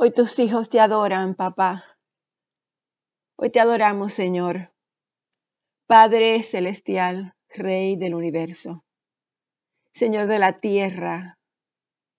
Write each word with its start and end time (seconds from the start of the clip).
Hoy 0.00 0.12
tus 0.12 0.38
hijos 0.38 0.68
te 0.68 0.78
adoran, 0.78 1.34
papá. 1.34 1.82
Hoy 3.36 3.50
te 3.50 3.58
adoramos, 3.58 4.12
Señor. 4.12 4.72
Padre 5.88 6.40
celestial, 6.44 7.34
Rey 7.48 7.96
del 7.96 8.14
universo. 8.14 8.84
Señor 9.92 10.28
de 10.28 10.38
la 10.38 10.60
tierra, 10.60 11.40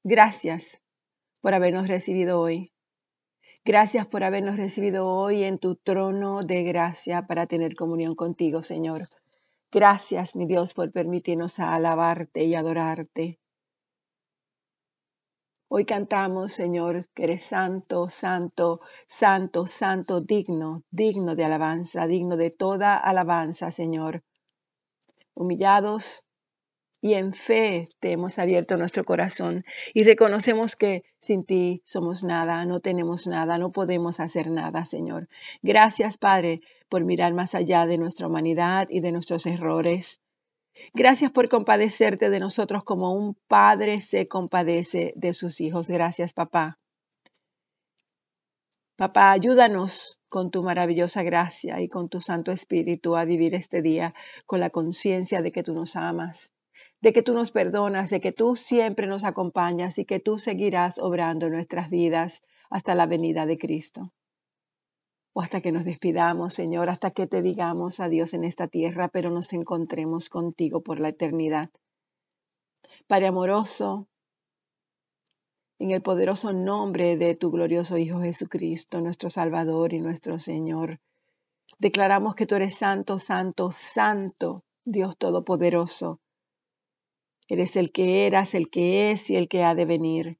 gracias 0.03 0.83
por 1.39 1.53
habernos 1.53 1.87
recibido 1.87 2.41
hoy. 2.41 2.69
Gracias 3.63 4.05
por 4.05 4.25
habernos 4.25 4.57
recibido 4.57 5.07
hoy 5.07 5.45
en 5.45 5.57
tu 5.57 5.77
trono 5.77 6.43
de 6.43 6.63
gracia 6.63 7.27
para 7.27 7.47
tener 7.47 7.75
comunión 7.75 8.13
contigo, 8.13 8.61
Señor. 8.61 9.07
Gracias, 9.71 10.35
mi 10.35 10.45
Dios, 10.47 10.73
por 10.73 10.91
permitirnos 10.91 11.61
alabarte 11.61 12.43
y 12.43 12.55
adorarte. 12.55 13.38
Hoy 15.71 15.85
cantamos, 15.85 16.51
Señor, 16.51 17.07
que 17.13 17.25
eres 17.25 17.43
santo, 17.43 18.09
santo, 18.09 18.81
santo, 19.07 19.67
santo, 19.67 20.19
digno, 20.19 20.83
digno 20.89 21.35
de 21.35 21.45
alabanza, 21.45 22.07
digno 22.07 22.37
de 22.37 22.49
toda 22.49 22.97
alabanza, 22.97 23.69
Señor. 23.69 24.23
Humillados 25.35 26.25
y 27.01 27.13
en 27.13 27.33
fe 27.33 27.89
te 27.99 28.11
hemos 28.11 28.39
abierto 28.39 28.77
nuestro 28.77 29.03
corazón 29.03 29.61
y 29.93 30.05
reconocemos 30.05 30.75
que 30.75 31.03
sin 31.19 31.45
ti 31.45 31.83
somos 31.85 32.23
nada, 32.23 32.65
no 32.65 32.79
tenemos 32.79 33.27
nada, 33.27 33.59
no 33.59 33.71
podemos 33.71 34.19
hacer 34.19 34.49
nada, 34.49 34.85
Señor. 34.85 35.27
Gracias, 35.61 36.17
Padre, 36.17 36.61
por 36.89 37.05
mirar 37.05 37.35
más 37.35 37.53
allá 37.53 37.85
de 37.85 37.99
nuestra 37.99 38.25
humanidad 38.25 38.87
y 38.89 39.01
de 39.01 39.11
nuestros 39.11 39.45
errores. 39.45 40.19
Gracias 40.93 41.31
por 41.31 41.49
compadecerte 41.49 42.29
de 42.29 42.39
nosotros 42.39 42.83
como 42.83 43.13
un 43.13 43.35
padre 43.47 44.01
se 44.01 44.27
compadece 44.27 45.13
de 45.15 45.33
sus 45.33 45.61
hijos. 45.61 45.89
Gracias, 45.89 46.33
papá. 46.33 46.79
Papá, 48.95 49.31
ayúdanos 49.31 50.19
con 50.27 50.51
tu 50.51 50.61
maravillosa 50.61 51.23
gracia 51.23 51.81
y 51.81 51.87
con 51.87 52.09
tu 52.09 52.19
Santo 52.19 52.51
Espíritu 52.51 53.15
a 53.15 53.23
vivir 53.23 53.55
este 53.55 53.81
día 53.81 54.13
con 54.45 54.59
la 54.59 54.69
conciencia 54.69 55.41
de 55.41 55.51
que 55.51 55.63
tú 55.63 55.73
nos 55.73 55.95
amas, 55.95 56.51
de 56.99 57.13
que 57.13 57.23
tú 57.23 57.33
nos 57.33 57.51
perdonas, 57.51 58.09
de 58.09 58.19
que 58.19 58.33
tú 58.33 58.57
siempre 58.57 59.07
nos 59.07 59.23
acompañas 59.23 59.99
y 59.99 60.05
que 60.05 60.19
tú 60.19 60.37
seguirás 60.37 60.99
obrando 60.99 61.49
nuestras 61.49 61.89
vidas 61.89 62.43
hasta 62.69 62.93
la 62.93 63.05
venida 63.05 63.45
de 63.45 63.57
Cristo 63.57 64.11
hasta 65.41 65.61
que 65.61 65.71
nos 65.71 65.85
despidamos, 65.85 66.53
Señor, 66.53 66.89
hasta 66.89 67.11
que 67.11 67.27
te 67.27 67.41
digamos 67.41 67.99
adiós 67.99 68.33
en 68.33 68.43
esta 68.43 68.67
tierra, 68.67 69.07
pero 69.07 69.29
nos 69.29 69.53
encontremos 69.53 70.29
contigo 70.29 70.81
por 70.81 70.99
la 70.99 71.09
eternidad. 71.09 71.69
Padre 73.07 73.27
amoroso, 73.27 74.07
en 75.79 75.91
el 75.91 76.01
poderoso 76.01 76.51
nombre 76.51 77.15
de 77.15 77.35
tu 77.35 77.51
glorioso 77.51 77.97
Hijo 77.97 78.19
Jesucristo, 78.21 78.99
nuestro 78.99 79.29
Salvador 79.29 79.93
y 79.93 79.99
nuestro 79.99 80.39
Señor, 80.39 80.99
declaramos 81.77 82.35
que 82.35 82.45
tú 82.45 82.55
eres 82.55 82.75
santo, 82.75 83.17
santo, 83.17 83.71
santo, 83.71 84.63
Dios 84.83 85.17
Todopoderoso. 85.17 86.19
Eres 87.47 87.77
el 87.77 87.91
que 87.91 88.27
eras, 88.27 88.53
el 88.53 88.69
que 88.69 89.11
es 89.11 89.29
y 89.29 89.37
el 89.37 89.47
que 89.47 89.63
ha 89.63 89.73
de 89.73 89.85
venir 89.85 90.37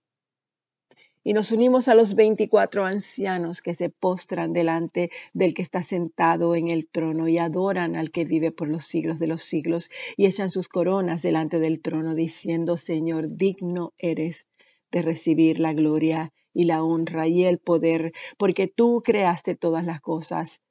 y 1.29 1.33
nos 1.33 1.51
unimos 1.51 1.87
a 1.87 1.93
los 1.93 2.15
veinticuatro 2.15 2.85
ancianos 2.85 3.61
que 3.61 3.75
se 3.75 3.91
postran 3.91 4.51
delante 4.51 5.11
del 5.31 5.53
que 5.53 5.61
está 5.61 5.83
sentado 5.83 6.55
en 6.55 6.69
el 6.69 6.89
trono 6.89 7.27
y 7.27 7.37
adoran 7.37 7.95
al 7.95 8.09
que 8.09 8.25
vive 8.25 8.51
por 8.51 8.67
los 8.67 8.85
siglos 8.85 9.19
de 9.19 9.27
los 9.27 9.43
siglos 9.43 9.91
y 10.17 10.25
echan 10.25 10.49
sus 10.49 10.67
coronas 10.67 11.21
delante 11.21 11.59
del 11.59 11.83
trono 11.83 12.15
diciendo, 12.15 12.77
Señor, 12.77 13.37
digno 13.37 13.93
eres 13.99 14.47
de 14.89 15.03
recibir 15.03 15.59
la 15.59 15.73
gloria 15.73 16.33
y 16.51 16.63
la 16.63 16.83
honra 16.83 17.27
y 17.27 17.43
el 17.43 17.59
poder, 17.59 18.11
porque 18.39 18.67
tú 18.67 19.03
creaste 19.05 19.55
todas 19.55 19.85
las 19.85 20.01
cosas 20.01 20.63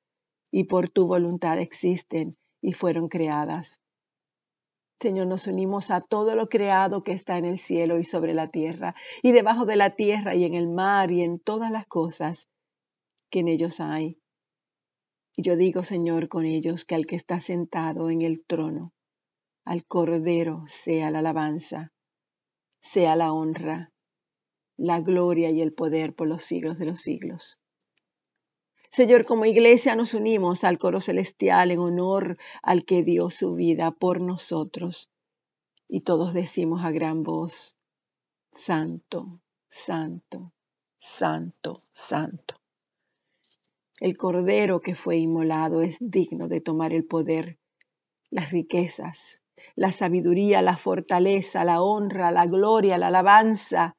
y 0.50 0.64
por 0.64 0.88
tu 0.88 1.06
voluntad 1.06 1.60
existen 1.60 2.32
y 2.60 2.72
fueron 2.72 3.06
creadas. 3.06 3.78
Señor, 5.00 5.28
nos 5.28 5.46
unimos 5.46 5.92
a 5.92 6.00
todo 6.00 6.34
lo 6.34 6.48
creado 6.48 7.04
que 7.04 7.12
está 7.12 7.38
en 7.38 7.44
el 7.44 7.58
cielo 7.58 7.98
y 7.98 8.04
sobre 8.04 8.34
la 8.34 8.48
tierra, 8.48 8.96
y 9.22 9.30
debajo 9.30 9.64
de 9.64 9.76
la 9.76 9.90
tierra 9.90 10.34
y 10.34 10.44
en 10.44 10.54
el 10.54 10.68
mar 10.68 11.12
y 11.12 11.22
en 11.22 11.38
todas 11.38 11.70
las 11.70 11.86
cosas 11.86 12.48
que 13.30 13.40
en 13.40 13.48
ellos 13.48 13.78
hay. 13.78 14.18
Y 15.36 15.42
yo 15.42 15.54
digo, 15.54 15.84
Señor, 15.84 16.28
con 16.28 16.44
ellos 16.44 16.84
que 16.84 16.96
al 16.96 17.06
que 17.06 17.14
está 17.14 17.40
sentado 17.40 18.10
en 18.10 18.22
el 18.22 18.44
trono, 18.44 18.92
al 19.64 19.86
Cordero 19.86 20.64
sea 20.66 21.12
la 21.12 21.20
alabanza, 21.20 21.92
sea 22.80 23.14
la 23.14 23.32
honra, 23.32 23.92
la 24.76 25.00
gloria 25.00 25.50
y 25.50 25.60
el 25.60 25.74
poder 25.74 26.14
por 26.14 26.26
los 26.26 26.42
siglos 26.42 26.76
de 26.78 26.86
los 26.86 27.00
siglos. 27.00 27.60
Señor, 28.90 29.26
como 29.26 29.44
iglesia 29.44 29.94
nos 29.94 30.14
unimos 30.14 30.64
al 30.64 30.78
coro 30.78 31.00
celestial 31.00 31.70
en 31.70 31.78
honor 31.78 32.38
al 32.62 32.84
que 32.84 33.02
dio 33.02 33.28
su 33.30 33.54
vida 33.54 33.90
por 33.90 34.20
nosotros. 34.20 35.10
Y 35.88 36.00
todos 36.00 36.32
decimos 36.32 36.84
a 36.84 36.90
gran 36.90 37.22
voz, 37.22 37.76
Santo, 38.54 39.40
Santo, 39.68 40.52
Santo, 40.98 41.84
Santo. 41.92 42.56
El 44.00 44.16
Cordero 44.16 44.80
que 44.80 44.94
fue 44.94 45.16
inmolado 45.18 45.82
es 45.82 45.98
digno 46.00 46.48
de 46.48 46.60
tomar 46.60 46.92
el 46.92 47.04
poder, 47.04 47.58
las 48.30 48.50
riquezas, 48.52 49.42
la 49.76 49.92
sabiduría, 49.92 50.62
la 50.62 50.76
fortaleza, 50.76 51.64
la 51.64 51.82
honra, 51.82 52.30
la 52.30 52.46
gloria, 52.46 52.96
la 52.96 53.08
alabanza, 53.08 53.97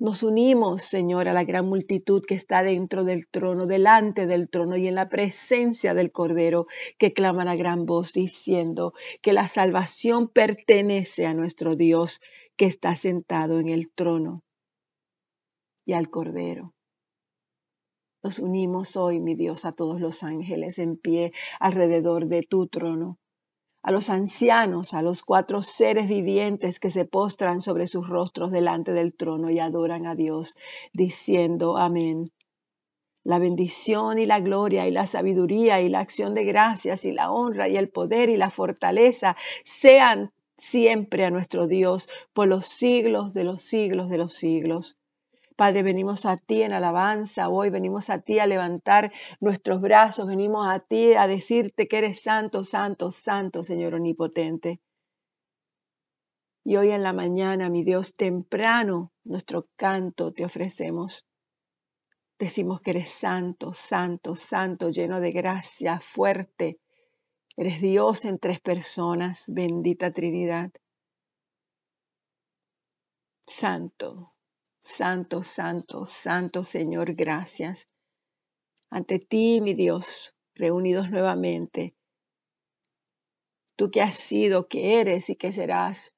nos 0.00 0.22
unimos, 0.22 0.82
Señor, 0.82 1.28
a 1.28 1.34
la 1.34 1.44
gran 1.44 1.66
multitud 1.66 2.22
que 2.26 2.34
está 2.34 2.62
dentro 2.62 3.04
del 3.04 3.28
trono, 3.28 3.66
delante 3.66 4.26
del 4.26 4.48
trono 4.48 4.78
y 4.78 4.88
en 4.88 4.94
la 4.94 5.10
presencia 5.10 5.92
del 5.92 6.10
Cordero, 6.10 6.66
que 6.98 7.12
claman 7.12 7.48
a 7.48 7.54
gran 7.54 7.84
voz 7.84 8.14
diciendo 8.14 8.94
que 9.20 9.34
la 9.34 9.46
salvación 9.46 10.28
pertenece 10.28 11.26
a 11.26 11.34
nuestro 11.34 11.76
Dios 11.76 12.22
que 12.56 12.64
está 12.64 12.96
sentado 12.96 13.60
en 13.60 13.68
el 13.68 13.92
trono 13.92 14.42
y 15.84 15.92
al 15.92 16.08
Cordero. 16.08 16.74
Nos 18.22 18.38
unimos 18.38 18.96
hoy, 18.96 19.20
mi 19.20 19.34
Dios, 19.34 19.66
a 19.66 19.72
todos 19.72 20.00
los 20.00 20.22
ángeles 20.22 20.78
en 20.78 20.96
pie 20.96 21.32
alrededor 21.58 22.26
de 22.26 22.42
tu 22.42 22.68
trono 22.68 23.18
a 23.82 23.92
los 23.92 24.10
ancianos, 24.10 24.94
a 24.94 25.02
los 25.02 25.22
cuatro 25.22 25.62
seres 25.62 26.08
vivientes 26.08 26.80
que 26.80 26.90
se 26.90 27.04
postran 27.04 27.60
sobre 27.60 27.86
sus 27.86 28.08
rostros 28.08 28.52
delante 28.52 28.92
del 28.92 29.14
trono 29.14 29.50
y 29.50 29.58
adoran 29.58 30.06
a 30.06 30.14
Dios, 30.14 30.56
diciendo 30.92 31.78
amén. 31.78 32.30
La 33.22 33.38
bendición 33.38 34.18
y 34.18 34.26
la 34.26 34.40
gloria 34.40 34.86
y 34.86 34.90
la 34.90 35.06
sabiduría 35.06 35.80
y 35.82 35.88
la 35.88 36.00
acción 36.00 36.34
de 36.34 36.44
gracias 36.44 37.04
y 37.04 37.12
la 37.12 37.30
honra 37.30 37.68
y 37.68 37.76
el 37.76 37.90
poder 37.90 38.28
y 38.30 38.36
la 38.36 38.50
fortaleza 38.50 39.36
sean 39.64 40.32
siempre 40.56 41.24
a 41.24 41.30
nuestro 41.30 41.66
Dios 41.66 42.08
por 42.32 42.48
los 42.48 42.66
siglos 42.66 43.34
de 43.34 43.44
los 43.44 43.62
siglos 43.62 44.08
de 44.10 44.18
los 44.18 44.34
siglos. 44.34 44.99
Padre, 45.60 45.82
venimos 45.82 46.24
a 46.24 46.38
ti 46.38 46.62
en 46.62 46.72
alabanza 46.72 47.50
hoy, 47.50 47.68
venimos 47.68 48.08
a 48.08 48.22
ti 48.22 48.38
a 48.38 48.46
levantar 48.46 49.12
nuestros 49.40 49.82
brazos, 49.82 50.26
venimos 50.26 50.66
a 50.66 50.80
ti 50.80 51.12
a 51.12 51.26
decirte 51.26 51.86
que 51.86 51.98
eres 51.98 52.22
santo, 52.22 52.64
santo, 52.64 53.10
santo, 53.10 53.62
Señor 53.62 53.92
omnipotente. 53.92 54.80
Y 56.64 56.76
hoy 56.76 56.92
en 56.92 57.02
la 57.02 57.12
mañana, 57.12 57.68
mi 57.68 57.84
Dios, 57.84 58.14
temprano, 58.14 59.12
nuestro 59.22 59.68
canto 59.76 60.32
te 60.32 60.46
ofrecemos. 60.46 61.28
Decimos 62.38 62.80
que 62.80 62.92
eres 62.92 63.10
santo, 63.10 63.74
santo, 63.74 64.36
santo, 64.36 64.88
lleno 64.88 65.20
de 65.20 65.30
gracia, 65.30 66.00
fuerte. 66.00 66.80
Eres 67.54 67.82
Dios 67.82 68.24
en 68.24 68.38
tres 68.38 68.60
personas, 68.62 69.44
bendita 69.48 70.10
Trinidad. 70.10 70.70
Santo, 73.46 74.32
Santo, 74.80 75.42
santo, 75.42 76.06
santo 76.06 76.64
Señor, 76.64 77.14
gracias. 77.14 77.86
Ante 78.90 79.18
ti, 79.18 79.60
mi 79.60 79.74
Dios, 79.74 80.34
reunidos 80.54 81.10
nuevamente. 81.10 81.94
Tú 83.76 83.90
que 83.90 84.02
has 84.02 84.16
sido, 84.16 84.68
que 84.68 85.00
eres 85.00 85.30
y 85.30 85.36
que 85.36 85.52
serás. 85.52 86.16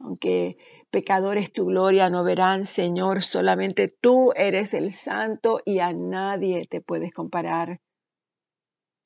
Aunque 0.00 0.56
pecadores 0.90 1.52
tu 1.52 1.66
gloria 1.66 2.08
no 2.08 2.24
verán, 2.24 2.64
Señor, 2.64 3.22
solamente 3.22 3.88
tú 3.88 4.32
eres 4.34 4.74
el 4.74 4.92
santo 4.92 5.60
y 5.64 5.80
a 5.80 5.92
nadie 5.92 6.66
te 6.66 6.80
puedes 6.80 7.12
comparar. 7.12 7.80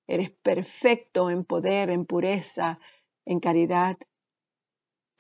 Eres 0.07 0.31
perfecto 0.31 1.31
en 1.31 1.45
poder, 1.45 1.91
en 1.91 2.07
pureza, 2.07 2.79
en 3.25 3.41
caridad. 3.41 3.97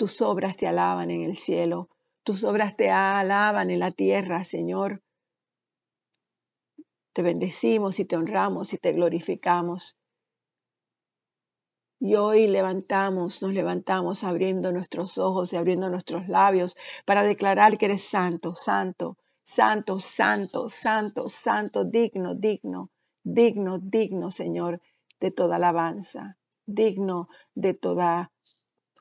Tus 0.02 0.20
obras 0.20 0.56
te 0.56 0.66
alaban 0.66 1.12
en 1.12 1.22
el 1.22 1.36
cielo, 1.36 1.88
tus 2.24 2.42
obras 2.42 2.76
te 2.76 2.90
alaban 2.90 3.70
en 3.70 3.78
la 3.78 3.92
tierra, 3.92 4.42
Señor. 4.42 5.00
Te 7.12 7.22
bendecimos 7.22 8.00
y 8.00 8.04
te 8.04 8.16
honramos 8.16 8.72
y 8.72 8.78
te 8.78 8.90
glorificamos. 8.94 9.96
Y 12.00 12.16
hoy 12.16 12.48
levantamos, 12.48 13.42
nos 13.42 13.52
levantamos 13.52 14.24
abriendo 14.24 14.72
nuestros 14.72 15.18
ojos 15.18 15.52
y 15.52 15.56
abriendo 15.56 15.88
nuestros 15.88 16.26
labios 16.26 16.76
para 17.04 17.22
declarar 17.22 17.78
que 17.78 17.84
eres 17.84 18.02
santo, 18.02 18.56
santo, 18.56 19.18
santo, 19.44 20.00
santo, 20.00 20.68
santo, 20.68 21.28
santo, 21.28 21.84
digno, 21.84 22.34
digno, 22.34 22.90
digno, 23.22 23.78
digno, 23.78 24.32
Señor, 24.32 24.82
de 25.20 25.30
toda 25.30 25.54
alabanza, 25.54 26.38
digno 26.66 27.28
de 27.54 27.74
toda 27.74 28.32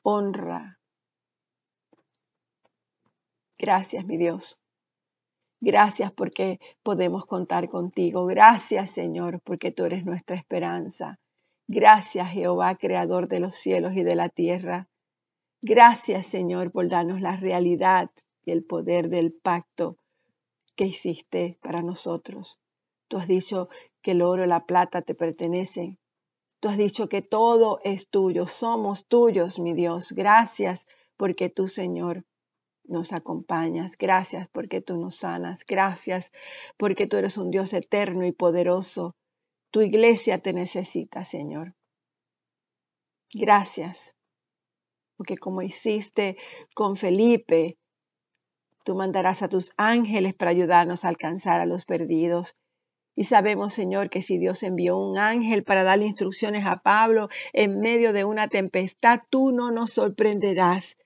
honra. 0.04 0.78
Gracias, 3.58 4.04
mi 4.04 4.16
Dios. 4.16 4.58
Gracias 5.60 6.10
porque 6.10 6.58
podemos 6.82 7.24
contar 7.24 7.68
contigo. 7.68 8.26
Gracias, 8.26 8.90
Señor, 8.90 9.40
porque 9.42 9.70
tú 9.70 9.84
eres 9.84 10.04
nuestra 10.04 10.36
esperanza. 10.36 11.20
Gracias, 11.68 12.30
Jehová, 12.30 12.74
creador 12.74 13.28
de 13.28 13.38
los 13.38 13.54
cielos 13.54 13.94
y 13.94 14.02
de 14.02 14.16
la 14.16 14.28
tierra. 14.28 14.88
Gracias, 15.60 16.26
Señor, 16.26 16.72
por 16.72 16.88
darnos 16.88 17.20
la 17.20 17.36
realidad 17.36 18.10
y 18.44 18.50
el 18.50 18.64
poder 18.64 19.08
del 19.08 19.32
pacto 19.32 19.96
que 20.74 20.86
hiciste 20.86 21.58
para 21.62 21.82
nosotros. 21.82 22.58
Tú 23.06 23.18
has 23.18 23.28
dicho 23.28 23.68
que 24.02 24.10
el 24.10 24.22
oro 24.22 24.44
y 24.44 24.48
la 24.48 24.66
plata 24.66 25.02
te 25.02 25.14
pertenecen. 25.14 25.98
Tú 26.58 26.68
has 26.68 26.76
dicho 26.76 27.08
que 27.08 27.22
todo 27.22 27.80
es 27.84 28.08
tuyo. 28.08 28.46
Somos 28.46 29.06
tuyos, 29.06 29.60
mi 29.60 29.74
Dios. 29.74 30.12
Gracias 30.12 30.86
porque 31.16 31.50
tú, 31.50 31.68
Señor, 31.68 32.24
nos 32.92 33.12
acompañas. 33.12 33.96
Gracias 33.98 34.48
porque 34.48 34.80
tú 34.80 34.96
nos 34.96 35.16
sanas. 35.16 35.64
Gracias 35.66 36.30
porque 36.76 37.08
tú 37.08 37.16
eres 37.16 37.38
un 37.38 37.50
Dios 37.50 37.72
eterno 37.72 38.24
y 38.24 38.32
poderoso 38.32 39.16
tu 39.72 39.80
iglesia 39.80 40.38
te 40.38 40.52
necesita, 40.52 41.24
Señor. 41.24 41.74
Gracias, 43.32 44.18
porque 45.16 45.38
como 45.38 45.62
hiciste 45.62 46.36
con 46.74 46.94
Felipe, 46.94 47.78
tú 48.84 48.94
mandarás 48.94 49.42
a 49.42 49.48
tus 49.48 49.72
ángeles 49.78 50.34
para 50.34 50.50
ayudarnos 50.50 51.04
a 51.04 51.08
alcanzar 51.08 51.62
a 51.62 51.66
los 51.66 51.86
perdidos. 51.86 52.58
Y 53.16 53.24
sabemos, 53.24 53.72
Señor, 53.72 54.10
que 54.10 54.20
si 54.20 54.36
Dios 54.36 54.62
envió 54.62 54.98
un 54.98 55.16
ángel 55.16 55.64
para 55.64 55.84
darle 55.84 56.04
instrucciones 56.04 56.66
a 56.66 56.82
Pablo 56.82 57.30
en 57.54 57.80
medio 57.80 58.12
de 58.12 58.24
una 58.26 58.48
tempestad, 58.48 59.20
tú 59.30 59.52
no 59.52 59.70
nos 59.70 59.92
sorprenderás. 59.92 60.98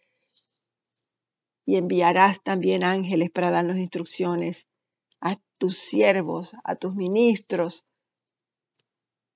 Y 1.67 1.77
enviarás 1.77 2.43
también 2.43 2.85
ángeles 2.85 3.31
para 3.31 3.51
darnos 3.51 3.77
instrucciones 3.77 4.67
a 5.21 5.39
tus 5.59 5.77
siervos, 5.77 6.55
a 6.65 6.77
tus 6.77 6.95
ministros, 6.95 7.85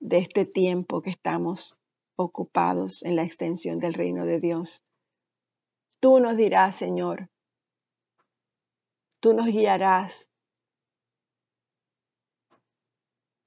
de 0.01 0.19
este 0.19 0.47
tiempo 0.47 1.03
que 1.03 1.11
estamos 1.11 1.77
ocupados 2.17 3.03
en 3.03 3.17
la 3.17 3.23
extensión 3.23 3.79
del 3.79 3.95
reino 3.95 4.25
de 4.25 4.41
Dios. 4.41 4.83
Tú 6.01 6.21
nos 6.21 6.37
dirás, 6.37 6.77
Señor, 6.77 7.29
tú 9.21 9.35
nos 9.35 9.47
guiarás. 9.47 10.31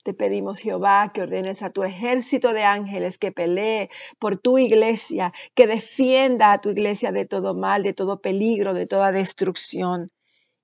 Te 0.03 0.13
pedimos, 0.13 0.59
Jehová, 0.59 1.11
que 1.13 1.21
ordenes 1.21 1.63
a 1.63 1.69
tu 1.69 1.83
ejército 1.83 2.51
de 2.51 2.65
ángeles 2.65 3.17
que 3.17 3.31
pelee 3.31 3.89
por 4.19 4.37
tu 4.37 4.57
iglesia, 4.57 5.31
que 5.55 5.65
defienda 5.65 6.51
a 6.51 6.59
tu 6.59 6.69
iglesia 6.71 7.13
de 7.13 7.23
todo 7.23 7.55
mal, 7.55 7.83
de 7.83 7.93
todo 7.93 8.19
peligro, 8.19 8.73
de 8.73 8.85
toda 8.85 9.13
destrucción. 9.13 10.11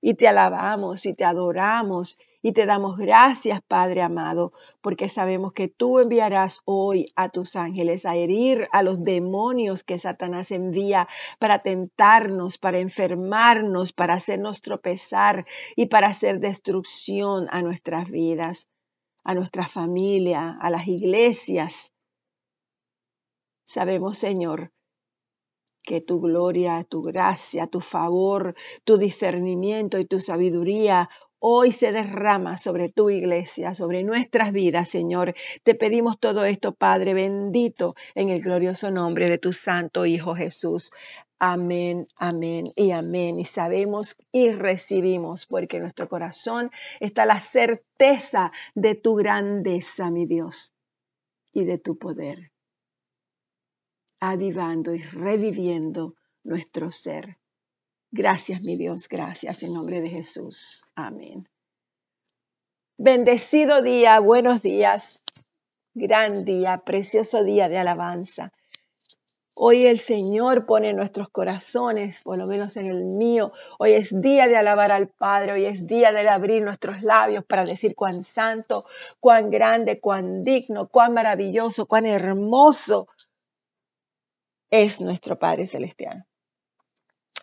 Y 0.02 0.14
te 0.14 0.28
alabamos 0.28 1.06
y 1.06 1.14
te 1.14 1.24
adoramos 1.24 2.18
y 2.42 2.52
te 2.52 2.66
damos 2.66 2.98
gracias, 2.98 3.62
Padre 3.66 4.02
amado, 4.02 4.52
porque 4.82 5.08
sabemos 5.08 5.54
que 5.54 5.68
tú 5.68 6.00
enviarás 6.00 6.60
hoy 6.66 7.06
a 7.16 7.30
tus 7.30 7.56
ángeles 7.56 8.04
a 8.04 8.16
herir 8.16 8.68
a 8.72 8.82
los 8.82 9.04
demonios 9.04 9.84
que 9.84 9.98
Satanás 9.98 10.50
envía 10.50 11.08
para 11.38 11.60
tentarnos, 11.60 12.58
para 12.58 12.78
enfermarnos, 12.78 13.94
para 13.94 14.14
hacernos 14.14 14.60
tropezar 14.60 15.46
y 15.76 15.86
para 15.86 16.08
hacer 16.08 16.40
destrucción 16.40 17.46
a 17.50 17.62
nuestras 17.62 18.10
vidas, 18.10 18.68
a 19.30 19.34
nuestra 19.34 19.68
familia, 19.68 20.58
a 20.60 20.70
las 20.70 20.88
iglesias. 20.88 21.94
Sabemos, 23.68 24.18
Señor, 24.18 24.72
que 25.84 26.00
tu 26.00 26.20
gloria, 26.20 26.82
tu 26.82 27.02
gracia, 27.02 27.68
tu 27.68 27.80
favor, 27.80 28.56
tu 28.84 28.96
discernimiento 28.98 30.00
y 30.00 30.04
tu 30.04 30.18
sabiduría 30.18 31.08
hoy 31.38 31.70
se 31.70 31.92
derrama 31.92 32.58
sobre 32.58 32.88
tu 32.88 33.08
iglesia, 33.08 33.72
sobre 33.72 34.02
nuestras 34.02 34.52
vidas, 34.52 34.88
Señor. 34.88 35.34
Te 35.62 35.76
pedimos 35.76 36.18
todo 36.18 36.44
esto, 36.44 36.74
Padre 36.74 37.14
bendito, 37.14 37.94
en 38.16 38.30
el 38.30 38.40
glorioso 38.40 38.90
nombre 38.90 39.28
de 39.28 39.38
tu 39.38 39.52
Santo 39.52 40.06
Hijo 40.06 40.34
Jesús. 40.34 40.90
Amén, 41.42 42.06
amén 42.16 42.70
y 42.76 42.90
amén. 42.90 43.40
Y 43.40 43.46
sabemos 43.46 44.18
y 44.30 44.50
recibimos, 44.50 45.46
porque 45.46 45.78
en 45.78 45.84
nuestro 45.84 46.06
corazón 46.06 46.70
está 47.00 47.24
la 47.24 47.40
certeza 47.40 48.52
de 48.74 48.94
tu 48.94 49.14
grandeza, 49.14 50.10
mi 50.10 50.26
Dios, 50.26 50.74
y 51.54 51.64
de 51.64 51.78
tu 51.78 51.96
poder, 51.96 52.52
avivando 54.20 54.94
y 54.94 54.98
reviviendo 54.98 56.14
nuestro 56.44 56.92
ser. 56.92 57.38
Gracias, 58.10 58.60
mi 58.60 58.76
Dios, 58.76 59.08
gracias 59.08 59.62
en 59.62 59.72
nombre 59.72 60.02
de 60.02 60.10
Jesús. 60.10 60.84
Amén. 60.94 61.48
Bendecido 62.98 63.80
día, 63.80 64.20
buenos 64.20 64.60
días, 64.60 65.22
gran 65.94 66.44
día, 66.44 66.82
precioso 66.84 67.44
día 67.44 67.70
de 67.70 67.78
alabanza. 67.78 68.52
Hoy 69.62 69.86
el 69.86 69.98
Señor 69.98 70.64
pone 70.64 70.94
nuestros 70.94 71.28
corazones, 71.28 72.22
por 72.22 72.38
lo 72.38 72.46
menos 72.46 72.78
en 72.78 72.86
el 72.86 73.04
mío, 73.04 73.52
hoy 73.78 73.92
es 73.92 74.18
día 74.22 74.48
de 74.48 74.56
alabar 74.56 74.90
al 74.90 75.08
Padre, 75.08 75.52
hoy 75.52 75.66
es 75.66 75.86
día 75.86 76.12
de 76.12 76.26
abrir 76.26 76.62
nuestros 76.62 77.02
labios 77.02 77.44
para 77.44 77.64
decir 77.64 77.94
cuán 77.94 78.22
santo, 78.22 78.86
cuán 79.20 79.50
grande, 79.50 80.00
cuán 80.00 80.44
digno, 80.44 80.88
cuán 80.88 81.12
maravilloso, 81.12 81.84
cuán 81.84 82.06
hermoso 82.06 83.06
es 84.70 85.02
nuestro 85.02 85.38
Padre 85.38 85.66
Celestial. 85.66 86.24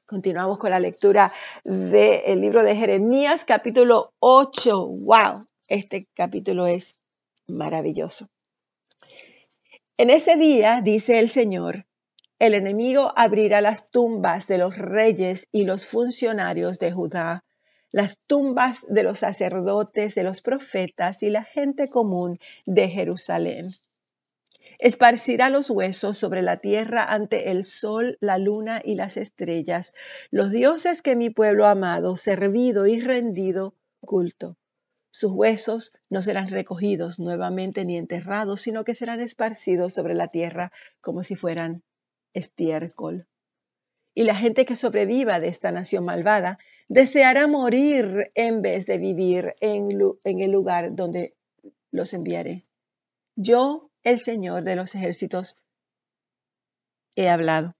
Continuamos 0.07 0.57
con 0.57 0.71
la 0.71 0.79
lectura 0.79 1.31
del 1.63 2.41
libro 2.41 2.63
de 2.63 2.75
Jeremías, 2.75 3.45
capítulo 3.45 4.15
8. 4.17 4.87
¡Wow! 4.87 5.45
Este 5.67 6.07
capítulo 6.15 6.65
es 6.65 6.95
maravilloso. 7.45 8.27
En 9.97 10.09
ese 10.09 10.35
día, 10.35 10.81
dice 10.83 11.19
el 11.19 11.29
Señor, 11.29 11.87
el 12.39 12.54
enemigo 12.54 13.13
abrirá 13.16 13.62
las 13.62 13.89
tumbas 13.89 14.48
de 14.48 14.57
los 14.57 14.78
reyes 14.78 15.48
y 15.51 15.63
los 15.63 15.86
funcionarios 15.86 16.80
de 16.80 16.92
Judá, 16.92 17.44
las 17.91 18.20
tumbas 18.27 18.86
de 18.89 19.03
los 19.03 19.20
sacerdotes, 19.20 20.15
de 20.15 20.24
los 20.24 20.41
profetas 20.41 21.24
y 21.24 21.29
la 21.29 21.44
gente 21.44 21.89
común 21.89 22.39
de 22.65 22.89
Jerusalén 22.89 23.70
Esparcirá 24.79 25.50
los 25.50 25.72
huesos 25.72 26.20
sobre 26.20 26.44
la 26.44 26.58
tierra 26.58 27.03
ante 27.03 27.50
el 27.50 27.65
sol, 27.65 28.17
la 28.22 28.38
luna 28.38 28.79
y 28.84 28.94
las 28.94 29.17
estrellas, 29.17 29.94
los 30.29 30.51
dioses 30.51 31.01
que 31.01 31.15
mi 31.15 31.32
pueblo 31.32 31.65
amado, 31.65 32.15
servido 32.15 32.86
y 32.86 33.00
rendido 33.00 33.75
culto. 34.01 34.56
Sus 35.10 35.32
huesos 35.32 35.94
no 36.12 36.22
serán 36.22 36.50
recogidos 36.50 37.17
nuevamente 37.17 37.86
ni 37.86 37.98
enterrados, 37.98 38.62
sino 38.62 38.84
que 38.84 38.94
serán 38.94 39.20
esparcidos 39.20 39.96
sobre 39.96 40.13
la 40.13 40.27
tierra 40.27 40.72
como 41.01 41.24
si 41.24 41.36
fueran 41.36 41.82
estiércol. 42.34 43.27
Y 44.13 44.24
la 44.24 44.36
gente 44.36 44.65
que 44.65 44.75
sobreviva 44.75 45.39
de 45.39 45.48
esta 45.48 45.72
nación 45.72 46.05
malvada 46.05 46.57
deseará 46.88 47.48
morir 47.48 48.31
en 48.34 48.62
vez 48.62 48.86
de 48.86 48.98
vivir 48.98 49.55
en, 49.60 49.91
el 50.24 50.51
lugar 50.51 50.96
donde 50.96 51.36
los 51.91 52.13
enviaré. 52.13 52.65
Yo 53.36 53.91
el 54.03 54.19
Señor 54.19 54.63
de 54.63 54.75
los 54.75 54.96
ejércitos, 54.96 55.57
he 57.15 57.29
hablado. 57.29 57.75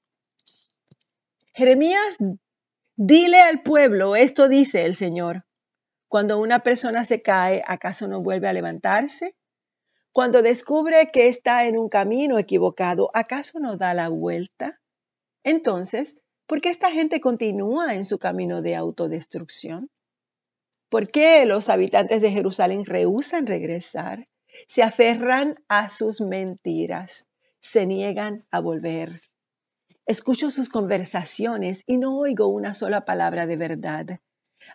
Jeremías, 1.54 2.18
dile 2.96 3.40
al 3.40 3.64
pueblo, 3.64 4.16
esto 4.16 4.50
dice 4.50 4.86
el 4.86 4.96
Señor. 4.96 5.46
Cuando 6.08 6.40
una 6.40 6.60
persona 6.60 7.04
se 7.04 7.22
cae, 7.22 7.64
¿acaso 7.66 8.08
no 8.08 8.22
vuelve 8.22 8.48
a 8.48 8.54
levantarse? 8.54 9.36
Cuando 10.18 10.42
descubre 10.42 11.12
que 11.14 11.28
está 11.28 11.68
en 11.68 11.78
un 11.78 11.90
camino 11.90 12.40
equivocado, 12.40 13.12
¿acaso 13.14 13.60
no 13.60 13.78
da 13.78 13.94
la 13.94 14.10
vuelta? 14.10 14.82
Entonces, 15.44 16.16
¿por 16.48 16.60
qué 16.60 16.70
esta 16.70 16.90
gente 16.90 17.22
continúa 17.22 17.94
en 17.94 18.04
su 18.04 18.18
camino 18.18 18.64
de 18.64 18.76
autodestrucción? 18.76 19.92
¿Por 20.90 21.12
qué 21.12 21.46
los 21.46 21.70
habitantes 21.70 22.24
de 22.24 22.32
Jerusalén 22.32 22.84
rehusan 22.84 23.46
regresar? 23.46 24.26
se 24.68 24.82
aferran 24.82 25.64
a 25.68 25.88
sus 25.88 26.20
mentiras, 26.20 27.28
se 27.62 27.86
niegan 27.86 28.44
a 28.50 28.60
volver. 28.60 29.22
Escucho 30.08 30.50
sus 30.50 30.70
conversaciones 30.70 31.84
y 31.86 31.98
no 31.98 32.18
oigo 32.18 32.48
una 32.48 32.74
sola 32.74 33.06
palabra 33.06 33.46
de 33.46 33.56
verdad. 33.56 34.20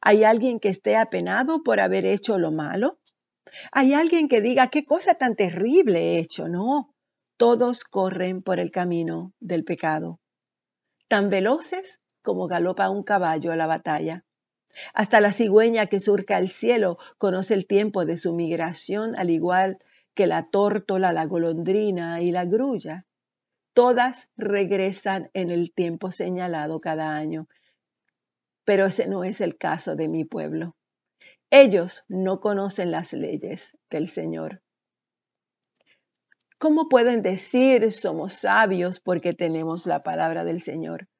¿Hay 0.02 0.22
alguien 0.22 0.60
que 0.60 0.68
esté 0.68 0.96
apenado 0.96 1.64
por 1.64 1.80
haber 1.80 2.06
hecho 2.06 2.38
lo 2.38 2.52
malo? 2.52 3.00
¿Hay 3.70 3.94
alguien 3.94 4.28
que 4.28 4.40
diga 4.40 4.68
qué 4.68 4.84
cosa 4.84 5.14
tan 5.14 5.36
terrible 5.36 6.00
he 6.00 6.18
hecho? 6.18 6.48
No, 6.48 6.94
todos 7.36 7.84
corren 7.84 8.42
por 8.42 8.58
el 8.60 8.70
camino 8.70 9.32
del 9.40 9.64
pecado, 9.64 10.20
tan 11.08 11.30
veloces 11.30 12.00
como 12.22 12.46
galopa 12.46 12.88
un 12.88 13.02
caballo 13.02 13.52
a 13.52 13.56
la 13.56 13.66
batalla. 13.66 14.24
Hasta 14.94 15.20
la 15.20 15.32
cigüeña 15.32 15.86
que 15.86 16.00
surca 16.00 16.38
el 16.38 16.48
cielo 16.48 16.98
conoce 17.18 17.54
el 17.54 17.66
tiempo 17.66 18.04
de 18.06 18.16
su 18.16 18.32
migración, 18.32 19.14
al 19.16 19.28
igual 19.28 19.78
que 20.14 20.26
la 20.26 20.44
tórtola, 20.44 21.12
la 21.12 21.26
golondrina 21.26 22.22
y 22.22 22.30
la 22.30 22.44
grulla. 22.44 23.06
Todas 23.74 24.28
regresan 24.36 25.30
en 25.34 25.50
el 25.50 25.72
tiempo 25.72 26.10
señalado 26.10 26.80
cada 26.80 27.16
año, 27.16 27.48
pero 28.64 28.86
ese 28.86 29.06
no 29.08 29.24
es 29.24 29.40
el 29.40 29.56
caso 29.56 29.96
de 29.96 30.08
mi 30.08 30.24
pueblo. 30.24 30.76
Ellos 31.54 32.06
no 32.08 32.40
conocen 32.40 32.90
las 32.90 33.12
leyes 33.12 33.76
del 33.90 34.08
Señor. 34.08 34.62
¿Cómo 36.58 36.88
pueden 36.88 37.20
decir 37.20 37.92
somos 37.92 38.32
sabios 38.32 39.00
porque 39.00 39.34
tenemos 39.34 39.84
la 39.84 40.02
palabra 40.02 40.44
del 40.44 40.62
Señor? 40.62 41.10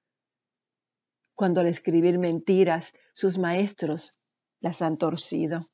Cuando 1.35 1.61
al 1.61 1.67
escribir 1.67 2.19
mentiras 2.19 2.95
sus 3.13 3.37
maestros 3.37 4.19
las 4.61 4.81
han 4.81 4.97
torcido. 4.97 5.67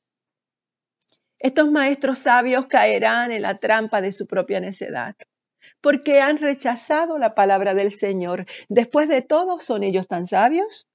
Estos 1.37 1.71
maestros 1.71 2.19
sabios 2.19 2.67
caerán 2.67 3.31
en 3.31 3.43
la 3.43 3.59
trampa 3.59 4.01
de 4.01 4.11
su 4.11 4.27
propia 4.27 4.59
necedad, 4.59 5.15
porque 5.79 6.19
han 6.19 6.37
rechazado 6.37 7.17
la 7.17 7.33
palabra 7.33 7.75
del 7.75 7.93
Señor. 7.93 8.45
Después 8.67 9.07
de 9.07 9.21
todo, 9.21 9.61
¿son 9.61 9.83
ellos 9.83 10.09
tan 10.09 10.27
sabios? 10.27 10.89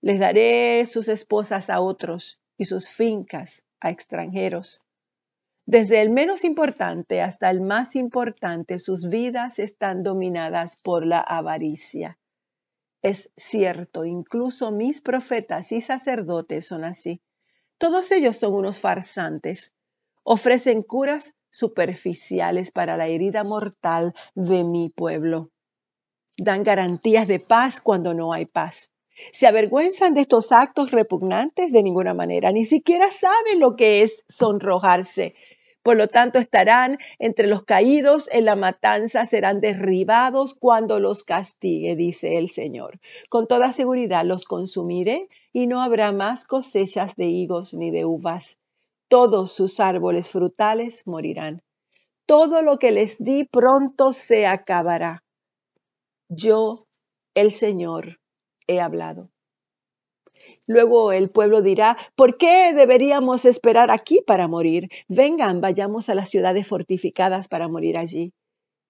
Les 0.00 0.18
daré 0.18 0.86
sus 0.86 1.08
esposas 1.08 1.68
a 1.68 1.82
otros 1.82 2.40
y 2.56 2.66
sus 2.66 2.88
fincas 2.88 3.64
a 3.80 3.90
extranjeros. 3.90 4.80
Desde 5.66 6.02
el 6.02 6.10
menos 6.10 6.44
importante 6.44 7.22
hasta 7.22 7.50
el 7.50 7.60
más 7.60 7.96
importante, 7.96 8.78
sus 8.78 9.08
vidas 9.08 9.58
están 9.58 10.02
dominadas 10.02 10.76
por 10.76 11.06
la 11.06 11.20
avaricia. 11.20 12.18
Es 13.02 13.30
cierto, 13.36 14.04
incluso 14.06 14.70
mis 14.70 15.02
profetas 15.02 15.72
y 15.72 15.80
sacerdotes 15.82 16.66
son 16.66 16.84
así. 16.84 17.20
Todos 17.76 18.10
ellos 18.12 18.38
son 18.38 18.54
unos 18.54 18.80
farsantes. 18.80 19.74
Ofrecen 20.22 20.82
curas 20.82 21.34
superficiales 21.50 22.70
para 22.70 22.96
la 22.96 23.06
herida 23.06 23.44
mortal 23.44 24.14
de 24.34 24.64
mi 24.64 24.88
pueblo. 24.88 25.50
Dan 26.38 26.62
garantías 26.62 27.28
de 27.28 27.40
paz 27.40 27.80
cuando 27.80 28.14
no 28.14 28.32
hay 28.32 28.46
paz. 28.46 28.93
Se 29.32 29.46
avergüenzan 29.46 30.14
de 30.14 30.22
estos 30.22 30.52
actos 30.52 30.90
repugnantes 30.90 31.72
de 31.72 31.82
ninguna 31.82 32.14
manera. 32.14 32.52
Ni 32.52 32.64
siquiera 32.64 33.10
saben 33.10 33.60
lo 33.60 33.76
que 33.76 34.02
es 34.02 34.24
sonrojarse 34.28 35.34
por 35.84 35.98
lo 35.98 36.08
tanto, 36.08 36.38
estarán 36.38 36.96
entre 37.18 37.46
los 37.46 37.62
caídos 37.64 38.30
en 38.32 38.46
la 38.46 38.56
matanza, 38.56 39.26
serán 39.26 39.60
derribados 39.60 40.54
cuando 40.54 40.98
los 40.98 41.24
castigue, 41.24 41.94
dice 41.94 42.38
el 42.38 42.48
Señor. 42.48 43.00
Con 43.28 43.46
toda 43.46 43.70
seguridad 43.70 44.24
los 44.24 44.46
consumiré 44.46 45.28
y 45.52 45.66
no 45.66 45.82
habrá 45.82 46.10
más 46.10 46.46
cosechas 46.46 47.16
de 47.16 47.26
higos 47.26 47.74
ni 47.74 47.90
de 47.90 48.06
uvas. 48.06 48.60
Todos 49.08 49.52
sus 49.52 49.78
árboles 49.78 50.30
frutales 50.30 51.02
morirán. 51.04 51.60
Todo 52.24 52.62
lo 52.62 52.78
que 52.78 52.90
les 52.90 53.22
di 53.22 53.44
pronto 53.44 54.14
se 54.14 54.46
acabará. 54.46 55.22
Yo, 56.30 56.86
el 57.34 57.52
Señor, 57.52 58.20
he 58.66 58.80
hablado. 58.80 59.30
Luego 60.66 61.12
el 61.12 61.30
pueblo 61.30 61.62
dirá, 61.62 61.96
¿por 62.14 62.38
qué 62.38 62.72
deberíamos 62.74 63.44
esperar 63.44 63.90
aquí 63.90 64.20
para 64.26 64.48
morir? 64.48 64.88
Vengan, 65.08 65.60
vayamos 65.60 66.08
a 66.08 66.14
las 66.14 66.28
ciudades 66.30 66.66
fortificadas 66.66 67.48
para 67.48 67.68
morir 67.68 67.98
allí. 67.98 68.32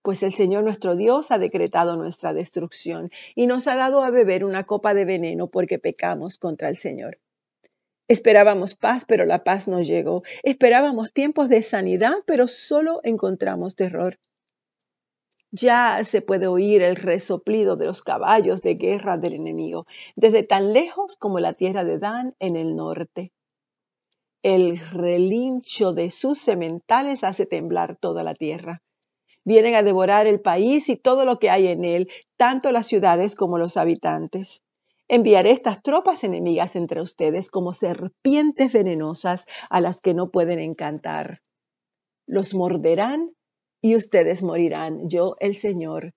Pues 0.02 0.22
el 0.22 0.32
Señor 0.34 0.64
nuestro 0.64 0.96
Dios 0.96 1.30
ha 1.30 1.38
decretado 1.38 1.96
nuestra 1.96 2.34
destrucción 2.34 3.10
y 3.34 3.46
nos 3.46 3.66
ha 3.68 3.74
dado 3.74 4.02
a 4.02 4.10
beber 4.10 4.44
una 4.44 4.64
copa 4.64 4.94
de 4.94 5.04
veneno 5.04 5.48
porque 5.48 5.78
pecamos 5.78 6.38
contra 6.38 6.68
el 6.68 6.76
Señor. 6.76 7.18
Esperábamos 8.06 8.74
paz, 8.74 9.04
pero 9.06 9.24
la 9.24 9.44
paz 9.44 9.66
no 9.66 9.80
llegó. 9.80 10.22
Esperábamos 10.42 11.12
tiempos 11.12 11.48
de 11.48 11.62
sanidad, 11.62 12.16
pero 12.26 12.48
solo 12.48 13.00
encontramos 13.02 13.76
terror. 13.76 14.18
Ya 15.56 16.02
se 16.02 16.20
puede 16.20 16.48
oír 16.48 16.82
el 16.82 16.96
resoplido 16.96 17.76
de 17.76 17.86
los 17.86 18.02
caballos 18.02 18.60
de 18.60 18.74
guerra 18.74 19.18
del 19.18 19.34
enemigo, 19.34 19.86
desde 20.16 20.42
tan 20.42 20.72
lejos 20.72 21.16
como 21.16 21.38
la 21.38 21.52
tierra 21.52 21.84
de 21.84 22.00
Dan 22.00 22.34
en 22.40 22.56
el 22.56 22.74
norte. 22.74 23.30
El 24.42 24.76
relincho 24.78 25.92
de 25.92 26.10
sus 26.10 26.40
sementales 26.40 27.22
hace 27.22 27.46
temblar 27.46 27.96
toda 27.96 28.24
la 28.24 28.34
tierra. 28.34 28.82
Vienen 29.44 29.76
a 29.76 29.84
devorar 29.84 30.26
el 30.26 30.40
país 30.40 30.88
y 30.88 30.96
todo 30.96 31.24
lo 31.24 31.38
que 31.38 31.50
hay 31.50 31.68
en 31.68 31.84
él, 31.84 32.10
tanto 32.36 32.72
las 32.72 32.88
ciudades 32.88 33.36
como 33.36 33.56
los 33.56 33.76
habitantes. 33.76 34.64
Enviaré 35.06 35.52
estas 35.52 35.82
tropas 35.82 36.24
enemigas 36.24 36.74
entre 36.74 37.00
ustedes 37.00 37.48
como 37.48 37.74
serpientes 37.74 38.72
venenosas 38.72 39.46
a 39.70 39.80
las 39.80 40.00
que 40.00 40.14
no 40.14 40.32
pueden 40.32 40.58
encantar. 40.58 41.42
Los 42.26 42.54
morderán 42.54 43.30
y 43.84 43.96
ustedes 43.96 44.42
morirán. 44.42 45.10
Yo, 45.10 45.36
el 45.40 45.54
Señor, 45.54 46.14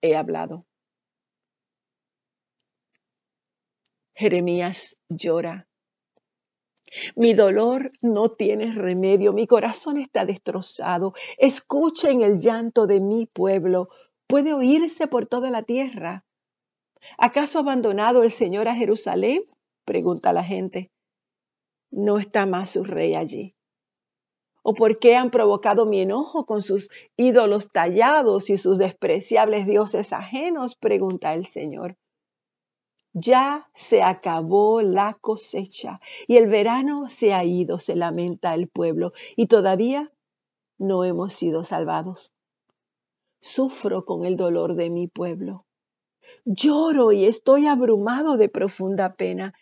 he 0.00 0.14
hablado. 0.14 0.64
Jeremías 4.14 4.96
llora. 5.08 5.66
Mi 7.16 7.34
dolor 7.34 7.90
no 8.00 8.28
tiene 8.28 8.70
remedio, 8.70 9.32
mi 9.32 9.48
corazón 9.48 9.98
está 9.98 10.24
destrozado. 10.24 11.14
Escuchen 11.36 12.22
el 12.22 12.38
llanto 12.38 12.86
de 12.86 13.00
mi 13.00 13.26
pueblo. 13.26 13.88
Puede 14.28 14.54
oírse 14.54 15.08
por 15.08 15.26
toda 15.26 15.50
la 15.50 15.64
tierra. 15.64 16.24
¿Acaso 17.18 17.58
ha 17.58 17.62
abandonado 17.62 18.22
el 18.22 18.30
Señor 18.30 18.68
a 18.68 18.76
Jerusalén? 18.76 19.42
pregunta 19.84 20.32
la 20.32 20.44
gente. 20.44 20.92
No 21.90 22.20
está 22.20 22.46
más 22.46 22.70
su 22.70 22.84
rey 22.84 23.16
allí. 23.16 23.56
¿O 24.66 24.72
por 24.72 24.98
qué 24.98 25.14
han 25.14 25.30
provocado 25.30 25.84
mi 25.84 26.00
enojo 26.00 26.46
con 26.46 26.62
sus 26.62 26.88
ídolos 27.18 27.70
tallados 27.70 28.48
y 28.48 28.56
sus 28.56 28.78
despreciables 28.78 29.66
dioses 29.66 30.14
ajenos? 30.14 30.74
pregunta 30.74 31.34
el 31.34 31.44
Señor. 31.44 31.98
Ya 33.12 33.68
se 33.74 34.02
acabó 34.02 34.80
la 34.80 35.18
cosecha 35.20 36.00
y 36.26 36.38
el 36.38 36.46
verano 36.46 37.08
se 37.08 37.34
ha 37.34 37.44
ido, 37.44 37.78
se 37.78 37.94
lamenta 37.94 38.54
el 38.54 38.66
pueblo, 38.66 39.12
y 39.36 39.48
todavía 39.48 40.10
no 40.78 41.04
hemos 41.04 41.34
sido 41.34 41.62
salvados. 41.62 42.32
Sufro 43.42 44.06
con 44.06 44.24
el 44.24 44.38
dolor 44.38 44.76
de 44.76 44.88
mi 44.88 45.08
pueblo. 45.08 45.66
Lloro 46.46 47.12
y 47.12 47.26
estoy 47.26 47.66
abrumado 47.66 48.38
de 48.38 48.48
profunda 48.48 49.14
pena. 49.14 49.52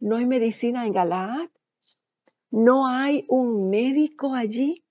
¿No 0.00 0.16
hay 0.16 0.24
medicina 0.24 0.86
en 0.86 0.94
Galaad? 0.94 1.50
¿No 2.52 2.86
hay 2.86 3.24
un 3.28 3.70
médico 3.70 4.34
allí? 4.34 4.84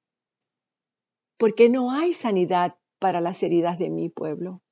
Porque 1.37 1.69
no 1.69 1.91
hay 1.91 2.15
sanidad 2.15 2.75
para 2.97 3.21
las 3.21 3.43
heridas 3.43 3.77
de 3.77 3.91
mi 3.91 4.09
pueblo. 4.09 4.63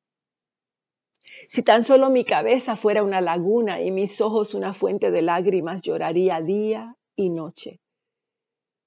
Si 1.48 1.62
tan 1.62 1.84
solo 1.84 2.10
mi 2.10 2.26
cabeza 2.26 2.76
fuera 2.76 3.04
una 3.04 3.22
laguna 3.22 3.80
y 3.80 3.92
mis 3.92 4.20
ojos 4.22 4.56
una 4.56 4.74
fuente 4.74 5.12
de 5.12 5.22
lágrimas, 5.22 5.84
lloraría 5.84 6.42
día 6.42 6.98
y 7.16 7.30
noche. 7.30 7.80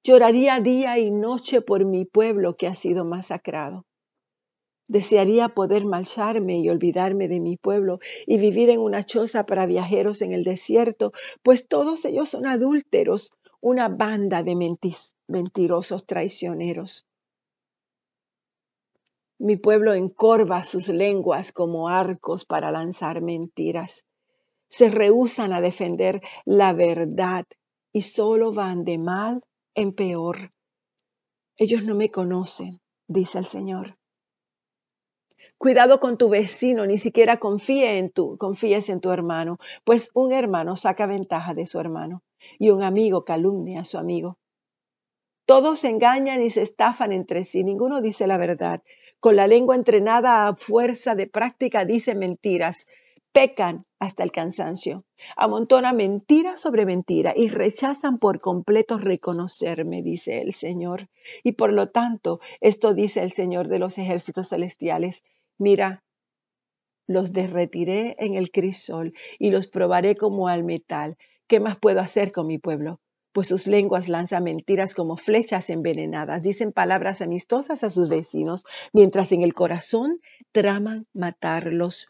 Lloraría 0.03 0.59
día 0.59 0.99
y 0.99 1.13
noche 1.13 1.61
por 1.61 1.85
mi 1.85 2.05
pueblo 2.05 2.57
que 2.57 2.67
ha 2.67 2.75
sido 2.75 3.05
masacrado. 3.05 3.87
Desearía 4.89 5.51
poder 5.51 5.85
marcharme 5.85 6.59
y 6.59 6.69
olvidarme 6.69 7.29
de 7.29 7.39
mi 7.39 7.57
pueblo 7.57 8.01
y 8.27 8.39
vivir 8.39 8.69
en 8.69 8.81
una 8.81 9.05
choza 9.05 9.47
para 9.47 9.65
viajeros 9.65 10.23
en 10.23 10.33
el 10.33 10.43
desierto, 10.43 11.13
pues 11.45 11.69
todos 11.69 12.05
ellos 12.05 12.29
son 12.29 12.47
adúlteros, 12.47 13.31
una 13.63 13.89
banda 13.89 14.43
de 14.43 14.57
mentirosos 15.29 16.05
traicioneros. 16.05 17.07
Mi 19.39 19.57
pueblo 19.57 19.95
encorva 19.95 20.65
sus 20.65 20.89
lenguas 20.89 21.53
como 21.53 21.89
arcos 21.89 22.45
para 22.45 22.73
lanzar 22.73 23.21
mentiras. 23.23 24.05
Se 24.69 24.91
rehúsan 24.91 25.53
a 25.53 25.61
defender 25.61 26.21
la 26.45 26.73
verdad 26.73 27.47
y 27.93 28.03
solo 28.03 28.53
van 28.53 28.83
de 28.85 28.99
mal 28.99 29.45
en 29.75 29.93
peor. 29.93 30.53
Ellos 31.57 31.85
no 31.85 31.95
me 31.95 32.11
conocen, 32.11 32.81
dice 33.07 33.39
el 33.39 33.47
Señor. 33.47 33.97
Cuidado 35.57 36.01
con 36.01 36.19
tu 36.19 36.29
vecino, 36.29 36.85
ni 36.85 36.99
siquiera 36.99 37.39
confíe 37.39 37.99
en 37.99 38.11
tu, 38.11 38.37
confíes 38.39 38.89
en 38.89 39.01
tu 39.01 39.13
hermano, 39.13 39.59
pues 39.85 40.11
un 40.15 40.33
hermano 40.33 40.75
saca 40.75 41.07
ventaja 41.07 41.55
de 41.55 41.67
su 41.67 41.79
hermano 41.79 42.25
y 42.59 42.71
un 42.71 42.83
amigo 42.83 43.25
calumnia 43.25 43.81
a 43.81 43.85
su 43.85 43.99
amigo. 43.99 44.39
Todos 45.47 45.85
engañan 45.85 46.43
y 46.43 46.51
se 46.51 46.63
estafan 46.63 47.13
entre 47.13 47.45
sí, 47.45 47.65
ninguno 47.65 48.01
dice 48.01 48.27
la 48.27 48.37
verdad. 48.37 48.83
Con 49.21 49.37
la 49.37 49.47
lengua 49.47 49.77
entrenada 49.77 50.49
a 50.49 50.57
fuerza 50.57 51.15
de 51.15 51.27
práctica 51.27 51.85
dice 51.85 52.15
mentiras. 52.15 52.87
pecan 53.33 53.87
hasta 53.99 54.25
el 54.25 54.31
cansancio, 54.31 55.05
amontonan 55.37 55.97
mentira 55.97 56.57
sobre 56.57 56.85
mentira 56.85 57.33
y 57.35 57.49
rechazan 57.49 58.19
por 58.19 58.41
completo 58.41 58.99
reconocerme, 58.99 60.03
dice 60.03 60.43
el 60.43 60.53
Señor. 60.53 61.09
Y 61.43 61.53
por 61.53 61.73
lo 61.73 61.89
tanto, 61.89 62.41
esto 62.61 62.95
dice 62.95 63.23
el 63.23 63.33
Señor 63.33 63.69
de 63.69 63.79
los 63.79 63.97
ejércitos 63.99 64.49
celestiales, 64.51 65.25
mira, 65.59 66.05
los 67.07 67.33
derretiré 67.33 68.17
en 68.19 68.35
el 68.35 68.51
crisol 68.51 69.15
y 69.39 69.51
los 69.51 69.67
probaré 69.67 70.15
como 70.15 70.49
al 70.49 70.65
metal. 70.65 71.17
¿Qué 71.53 71.61
más 71.61 71.77
puedo 71.77 72.01
hacer 72.01 72.33
con 72.33 72.47
mi 72.47 72.57
pueblo? 72.57 72.99
Pues 73.33 73.49
sus 73.49 73.67
lenguas 73.67 74.09
lanzan 74.09 74.45
mentiras 74.45 74.95
como 74.95 75.19
flechas 75.19 75.69
envenenadas, 75.69 76.41
dicen 76.41 76.73
palabras 76.73 77.21
amistosas 77.21 77.85
a 77.85 77.91
sus 77.91 78.09
vecinos, 78.09 78.65
mientras 78.95 79.33
en 79.33 79.43
el 79.43 79.53
corazón 79.53 80.19
traman 80.51 81.07
matarlos. 81.13 82.09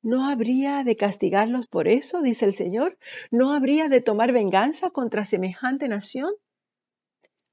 ¿No 0.00 0.24
habría 0.24 0.84
de 0.84 0.96
castigarlos 0.96 1.66
por 1.66 1.86
eso? 1.86 2.22
dice 2.22 2.46
el 2.46 2.54
Señor. 2.54 2.96
¿No 3.30 3.52
habría 3.52 3.90
de 3.90 4.00
tomar 4.00 4.32
venganza 4.32 4.88
contra 4.88 5.26
semejante 5.26 5.86
nación? 5.86 6.32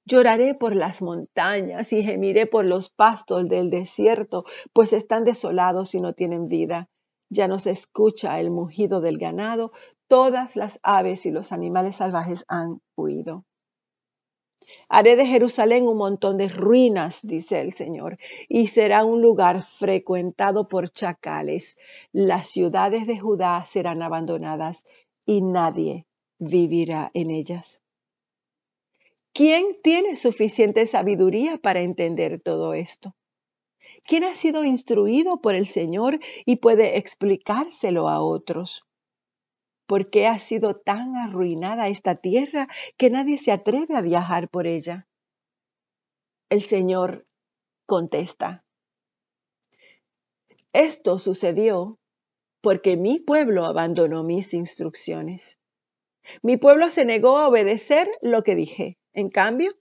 Lloraré 0.06 0.56
por 0.56 0.74
las 0.74 1.02
montañas 1.02 1.92
y 1.92 2.02
gemiré 2.02 2.46
por 2.46 2.64
los 2.64 2.88
pastos 2.88 3.50
del 3.50 3.70
desierto, 3.70 4.46
pues 4.72 4.94
están 4.94 5.26
desolados 5.26 5.94
y 5.96 6.00
no 6.00 6.14
tienen 6.14 6.48
vida. 6.48 6.88
Ya 7.30 7.50
no 7.50 7.60
se 7.60 7.72
escucha 7.72 8.40
el 8.40 8.52
mugido 8.52 9.02
del 9.02 9.18
ganado, 9.18 9.74
todas 10.08 10.56
las 10.56 10.80
aves 10.84 11.26
y 11.26 11.32
los 11.32 11.52
animales 11.52 11.98
salvajes 11.98 12.46
han 12.48 12.82
huido. 12.96 13.46
Haré 14.90 15.16
de 15.16 15.26
Jerusalén 15.26 15.88
un 15.88 15.98
montón 15.98 16.38
de 16.38 16.48
ruinas, 16.48 17.20
dice 17.24 17.62
el 17.62 17.74
Señor, 17.74 18.18
y 18.48 18.68
será 18.68 19.04
un 19.06 19.22
lugar 19.22 19.64
frecuentado 19.64 20.68
por 20.68 20.90
chacales. 20.90 21.78
Las 22.12 22.48
ciudades 22.48 23.06
de 23.06 23.20
Judá 23.20 23.66
serán 23.66 24.02
abandonadas 24.02 24.86
y 25.26 25.42
nadie 25.42 26.08
vivirá 26.40 27.12
en 27.14 27.30
ellas. 27.30 27.82
¿Quién 29.34 29.78
tiene 29.84 30.16
suficiente 30.16 30.86
sabiduría 30.86 31.58
para 31.58 31.82
entender 31.82 32.40
todo 32.40 32.74
esto? 32.74 33.16
¿Quién 34.04 34.24
ha 34.24 34.34
sido 34.34 34.64
instruido 34.64 35.42
por 35.42 35.54
el 35.54 35.68
Señor 35.68 36.20
y 36.46 36.56
puede 36.56 36.98
explicárselo 36.98 38.08
a 38.10 38.22
otros? 38.22 38.87
¿Por 39.88 40.10
qué 40.10 40.28
ha 40.28 40.38
sido 40.38 40.76
tan 40.76 41.16
arruinada 41.16 41.88
esta 41.88 42.16
tierra 42.16 42.68
que 42.98 43.10
nadie 43.10 43.38
se 43.38 43.52
atreve 43.52 43.96
a 43.96 44.02
viajar 44.02 44.50
por 44.50 44.68
ella? 44.68 45.08
El 46.50 46.62
Señor 46.62 47.26
contesta, 47.86 48.66
esto 50.74 51.18
sucedió 51.18 52.00
porque 52.62 52.98
mi 52.98 53.20
pueblo 53.20 53.66
abandonó 53.66 54.24
mis 54.24 54.54
instrucciones. 54.54 55.58
Mi 56.44 56.58
pueblo 56.58 56.90
se 56.90 57.06
negó 57.06 57.38
a 57.38 57.48
obedecer 57.48 58.08
lo 58.22 58.44
que 58.44 58.56
dije. 58.56 58.98
En 59.14 59.30
cambio, 59.30 59.72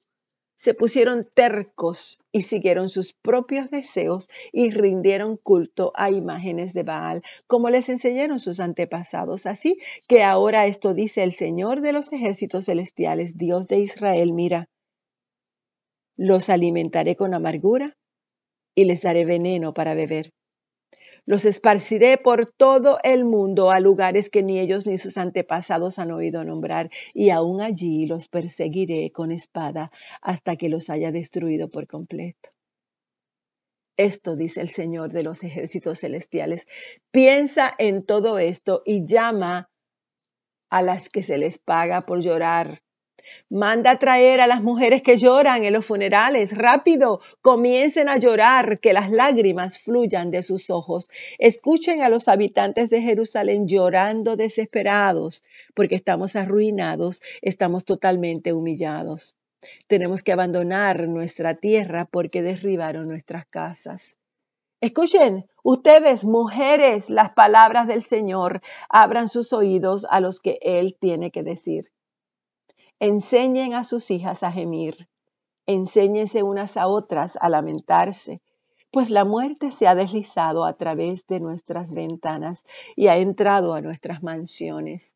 se 0.56 0.74
pusieron 0.74 1.24
tercos 1.24 2.18
y 2.32 2.42
siguieron 2.42 2.88
sus 2.88 3.12
propios 3.12 3.70
deseos 3.70 4.28
y 4.52 4.70
rindieron 4.70 5.36
culto 5.36 5.92
a 5.94 6.10
imágenes 6.10 6.72
de 6.72 6.82
Baal, 6.82 7.22
como 7.46 7.70
les 7.70 7.88
enseñaron 7.88 8.40
sus 8.40 8.60
antepasados. 8.60 9.46
Así 9.46 9.78
que 10.08 10.22
ahora 10.22 10.66
esto 10.66 10.94
dice 10.94 11.22
el 11.22 11.32
Señor 11.32 11.80
de 11.82 11.92
los 11.92 12.12
ejércitos 12.12 12.66
celestiales, 12.66 13.36
Dios 13.36 13.68
de 13.68 13.78
Israel, 13.78 14.32
mira, 14.32 14.68
los 16.16 16.48
alimentaré 16.48 17.14
con 17.16 17.34
amargura 17.34 17.96
y 18.74 18.86
les 18.86 19.02
daré 19.02 19.24
veneno 19.24 19.74
para 19.74 19.94
beber. 19.94 20.35
Los 21.26 21.44
esparciré 21.44 22.18
por 22.18 22.46
todo 22.46 22.98
el 23.02 23.24
mundo 23.24 23.72
a 23.72 23.80
lugares 23.80 24.30
que 24.30 24.44
ni 24.44 24.60
ellos 24.60 24.86
ni 24.86 24.96
sus 24.96 25.18
antepasados 25.18 25.98
han 25.98 26.12
oído 26.12 26.44
nombrar, 26.44 26.88
y 27.12 27.30
aún 27.30 27.60
allí 27.60 28.06
los 28.06 28.28
perseguiré 28.28 29.10
con 29.10 29.32
espada 29.32 29.90
hasta 30.22 30.56
que 30.56 30.68
los 30.68 30.88
haya 30.88 31.10
destruido 31.10 31.68
por 31.68 31.88
completo. 31.88 32.50
Esto 33.96 34.36
dice 34.36 34.60
el 34.60 34.68
Señor 34.68 35.10
de 35.10 35.24
los 35.24 35.42
ejércitos 35.42 36.00
celestiales. 36.00 36.68
Piensa 37.10 37.74
en 37.76 38.04
todo 38.04 38.38
esto 38.38 38.82
y 38.84 39.04
llama 39.04 39.68
a 40.70 40.82
las 40.82 41.08
que 41.08 41.22
se 41.22 41.38
les 41.38 41.58
paga 41.58 42.06
por 42.06 42.20
llorar 42.20 42.82
Manda 43.50 43.92
a 43.92 43.98
traer 43.98 44.40
a 44.40 44.46
las 44.46 44.62
mujeres 44.62 45.02
que 45.02 45.16
lloran 45.16 45.64
en 45.64 45.72
los 45.72 45.86
funerales. 45.86 46.56
Rápido, 46.56 47.20
comiencen 47.42 48.08
a 48.08 48.18
llorar, 48.18 48.80
que 48.80 48.92
las 48.92 49.10
lágrimas 49.10 49.78
fluyan 49.78 50.30
de 50.30 50.42
sus 50.42 50.70
ojos. 50.70 51.08
Escuchen 51.38 52.02
a 52.02 52.08
los 52.08 52.28
habitantes 52.28 52.90
de 52.90 53.02
Jerusalén 53.02 53.68
llorando 53.68 54.36
desesperados, 54.36 55.44
porque 55.74 55.94
estamos 55.94 56.36
arruinados, 56.36 57.22
estamos 57.42 57.84
totalmente 57.84 58.52
humillados. 58.52 59.36
Tenemos 59.86 60.22
que 60.22 60.32
abandonar 60.32 61.08
nuestra 61.08 61.54
tierra 61.54 62.06
porque 62.10 62.42
derribaron 62.42 63.08
nuestras 63.08 63.46
casas. 63.46 64.16
Escuchen, 64.80 65.46
ustedes, 65.62 66.24
mujeres, 66.24 67.08
las 67.08 67.30
palabras 67.32 67.86
del 67.88 68.02
Señor, 68.02 68.60
abran 68.88 69.28
sus 69.28 69.52
oídos 69.52 70.06
a 70.10 70.20
los 70.20 70.38
que 70.38 70.58
Él 70.60 70.96
tiene 71.00 71.30
que 71.30 71.42
decir. 71.42 71.90
Enseñen 72.98 73.74
a 73.74 73.84
sus 73.84 74.10
hijas 74.10 74.42
a 74.42 74.50
gemir, 74.50 75.08
enséñense 75.66 76.42
unas 76.42 76.78
a 76.78 76.86
otras 76.86 77.36
a 77.40 77.50
lamentarse, 77.50 78.40
pues 78.90 79.10
la 79.10 79.26
muerte 79.26 79.70
se 79.70 79.86
ha 79.86 79.94
deslizado 79.94 80.64
a 80.64 80.78
través 80.78 81.26
de 81.26 81.40
nuestras 81.40 81.92
ventanas 81.92 82.64
y 82.94 83.08
ha 83.08 83.18
entrado 83.18 83.74
a 83.74 83.82
nuestras 83.82 84.22
mansiones. 84.22 85.14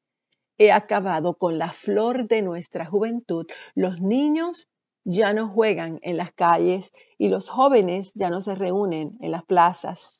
He 0.59 0.73
acabado 0.73 1.38
con 1.38 1.57
la 1.57 1.73
flor 1.73 2.29
de 2.29 2.43
nuestra 2.43 2.85
juventud. 2.85 3.47
Los 3.75 4.03
niños 4.03 4.69
ya 5.05 5.33
no 5.33 5.49
juegan 5.49 6.01
en 6.03 6.19
las 6.19 6.33
calles 6.33 6.93
y 7.16 7.29
los 7.29 7.49
jóvenes 7.49 8.12
ya 8.14 8.29
no 8.29 8.43
se 8.43 8.55
reúnen 8.55 9.16
en 9.23 9.31
las 9.31 9.45
plazas. 9.45 10.19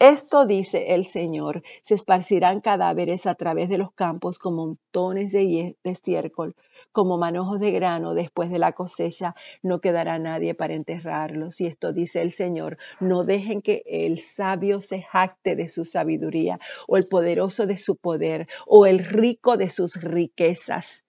Esto 0.00 0.46
dice 0.46 0.94
el 0.94 1.06
Señor, 1.06 1.64
se 1.82 1.96
esparcirán 1.96 2.60
cadáveres 2.60 3.26
a 3.26 3.34
través 3.34 3.68
de 3.68 3.78
los 3.78 3.92
campos 3.92 4.38
como 4.38 4.66
montones 4.68 5.32
de 5.32 5.76
estiércol, 5.82 6.54
como 6.92 7.18
manojos 7.18 7.58
de 7.58 7.72
grano 7.72 8.14
después 8.14 8.48
de 8.48 8.60
la 8.60 8.74
cosecha, 8.74 9.34
no 9.60 9.80
quedará 9.80 10.20
nadie 10.20 10.54
para 10.54 10.74
enterrarlos. 10.74 11.60
Y 11.60 11.66
esto 11.66 11.92
dice 11.92 12.22
el 12.22 12.30
Señor, 12.30 12.78
no 13.00 13.24
dejen 13.24 13.60
que 13.60 13.82
el 13.86 14.20
sabio 14.20 14.82
se 14.82 15.02
jacte 15.02 15.56
de 15.56 15.68
su 15.68 15.84
sabiduría, 15.84 16.60
o 16.86 16.96
el 16.96 17.08
poderoso 17.08 17.66
de 17.66 17.76
su 17.76 17.96
poder, 17.96 18.46
o 18.68 18.86
el 18.86 19.00
rico 19.00 19.56
de 19.56 19.68
sus 19.68 20.00
riquezas. 20.00 21.06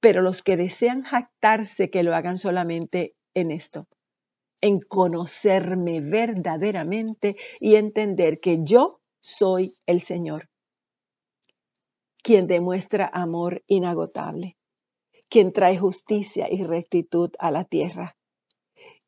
Pero 0.00 0.22
los 0.22 0.42
que 0.42 0.56
desean 0.56 1.04
jactarse, 1.04 1.88
que 1.88 2.02
lo 2.02 2.16
hagan 2.16 2.36
solamente 2.36 3.14
en 3.34 3.52
esto, 3.52 3.86
en 4.60 4.80
conocerme 4.80 6.00
verdaderamente 6.00 7.36
y 7.60 7.76
entender 7.76 8.40
que 8.40 8.58
yo 8.62 9.00
soy 9.20 9.76
el 9.86 10.00
Señor, 10.00 10.48
quien 12.22 12.46
demuestra 12.46 13.10
amor 13.12 13.62
inagotable, 13.66 14.56
quien 15.28 15.52
trae 15.52 15.78
justicia 15.78 16.48
y 16.50 16.64
rectitud 16.64 17.30
a 17.38 17.50
la 17.50 17.64
tierra, 17.64 18.16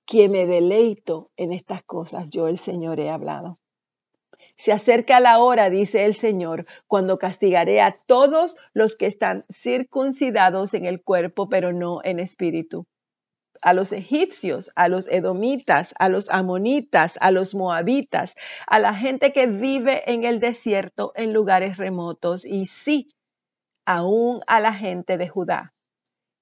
quien 0.05 0.33
me 0.33 0.47
deleito 0.47 1.31
en 1.37 1.53
estas 1.53 1.83
cosas, 1.85 2.31
yo 2.31 2.49
el 2.49 2.59
Señor 2.59 3.01
he 3.01 3.11
hablado. 3.11 3.59
Se 4.57 4.73
acerca 4.73 5.21
la 5.21 5.39
hora, 5.39 5.71
dice 5.71 6.05
el 6.05 6.15
Señor, 6.15 6.67
cuando 6.87 7.19
castigaré 7.19 7.81
a 7.81 7.99
todos 8.07 8.57
los 8.75 8.95
que 8.95 9.07
están 9.07 9.47
circuncidados 9.51 10.75
en 10.75 10.85
el 10.85 11.03
cuerpo, 11.03 11.49
pero 11.49 11.73
no 11.73 12.01
en 12.05 12.21
espíritu 12.21 12.87
a 13.63 13.73
los 13.75 13.93
egipcios, 13.93 14.71
a 14.75 14.89
los 14.89 15.09
edomitas, 15.09 15.95
a 15.99 16.09
los 16.09 16.31
amonitas, 16.31 17.19
a 17.21 17.31
los 17.31 17.55
moabitas, 17.55 18.35
a 18.67 18.79
la 18.79 18.95
gente 18.95 19.33
que 19.33 19.47
vive 19.47 20.11
en 20.11 20.25
el 20.25 20.41
desierto 20.41 21.13
en 21.15 21.33
lugares 21.33 21.77
remotos 21.77 22.47
y 22.47 22.67
sí, 22.67 23.13
aún 23.85 24.41
a 24.47 24.61
la 24.61 24.73
gente 24.73 25.19
de 25.19 25.29
Judá. 25.29 25.75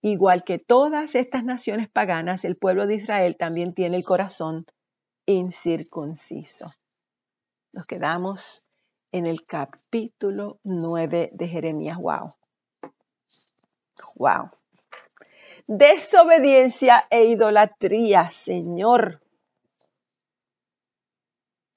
Igual 0.00 0.44
que 0.44 0.58
todas 0.58 1.14
estas 1.14 1.44
naciones 1.44 1.88
paganas, 1.88 2.44
el 2.44 2.56
pueblo 2.56 2.86
de 2.86 2.96
Israel 2.96 3.36
también 3.36 3.74
tiene 3.74 3.96
el 3.96 4.04
corazón 4.04 4.66
incircunciso. 5.26 6.72
Nos 7.72 7.86
quedamos 7.86 8.64
en 9.10 9.26
el 9.26 9.44
capítulo 9.44 10.60
9 10.62 11.30
de 11.32 11.48
Jeremías. 11.48 11.98
Wow. 11.98 12.34
Wow 14.14 14.50
desobediencia 15.68 17.06
e 17.10 17.26
idolatría, 17.26 18.30
Señor. 18.30 19.20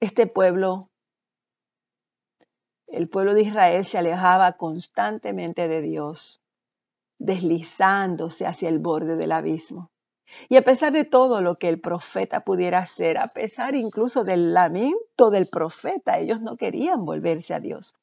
Este 0.00 0.26
pueblo, 0.26 0.88
el 2.86 3.08
pueblo 3.08 3.34
de 3.34 3.42
Israel 3.42 3.84
se 3.84 3.98
alejaba 3.98 4.54
constantemente 4.54 5.68
de 5.68 5.82
Dios, 5.82 6.40
deslizándose 7.18 8.46
hacia 8.46 8.70
el 8.70 8.78
borde 8.78 9.16
del 9.16 9.30
abismo. 9.30 9.90
Y 10.48 10.56
a 10.56 10.62
pesar 10.62 10.92
de 10.92 11.04
todo 11.04 11.42
lo 11.42 11.58
que 11.58 11.68
el 11.68 11.78
profeta 11.78 12.40
pudiera 12.40 12.78
hacer, 12.78 13.18
a 13.18 13.28
pesar 13.28 13.74
incluso 13.74 14.24
del 14.24 14.54
lamento 14.54 15.30
del 15.30 15.46
profeta, 15.46 16.18
ellos 16.18 16.40
no 16.40 16.56
querían 16.56 17.04
volverse 17.04 17.52
a 17.52 17.60
Dios. 17.60 17.94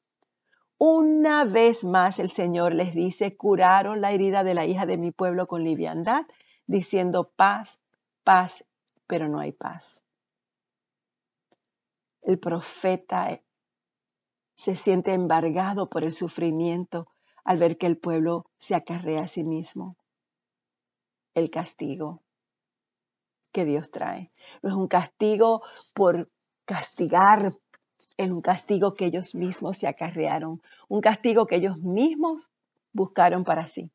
Una 0.82 1.44
vez 1.44 1.84
más 1.84 2.18
el 2.18 2.30
Señor 2.30 2.72
les 2.72 2.94
dice, 2.94 3.36
curaron 3.36 4.00
la 4.00 4.12
herida 4.12 4.44
de 4.44 4.54
la 4.54 4.64
hija 4.64 4.86
de 4.86 4.96
mi 4.96 5.10
pueblo 5.10 5.46
con 5.46 5.62
liviandad, 5.62 6.24
diciendo 6.66 7.30
paz, 7.36 7.78
paz, 8.24 8.64
pero 9.06 9.28
no 9.28 9.40
hay 9.40 9.52
paz. 9.52 10.02
El 12.22 12.38
profeta 12.38 13.42
se 14.56 14.74
siente 14.74 15.12
embargado 15.12 15.90
por 15.90 16.02
el 16.02 16.14
sufrimiento 16.14 17.08
al 17.44 17.58
ver 17.58 17.76
que 17.76 17.86
el 17.86 17.98
pueblo 17.98 18.46
se 18.56 18.74
acarrea 18.74 19.24
a 19.24 19.28
sí 19.28 19.44
mismo. 19.44 19.98
El 21.34 21.50
castigo 21.50 22.22
que 23.52 23.66
Dios 23.66 23.90
trae. 23.90 24.32
No 24.62 24.70
es 24.70 24.74
un 24.76 24.88
castigo 24.88 25.62
por 25.92 26.30
castigar, 26.64 27.52
es 28.24 28.30
un 28.30 28.42
castigo 28.42 28.94
que 28.94 29.06
ellos 29.06 29.34
mismos 29.34 29.76
se 29.76 29.86
acarrearon, 29.86 30.60
un 30.88 31.00
castigo 31.00 31.46
que 31.46 31.56
ellos 31.56 31.78
mismos 31.78 32.50
buscaron 32.92 33.44
para 33.44 33.66
sí 33.66 33.90